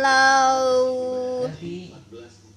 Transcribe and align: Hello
Hello 0.00 0.49